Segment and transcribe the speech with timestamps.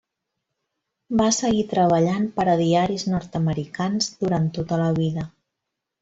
[1.19, 5.27] Va seguir treballant per a diaris nord-americans durant tota la vida.